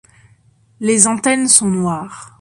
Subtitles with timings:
[0.79, 2.29] Les antennes sont noires.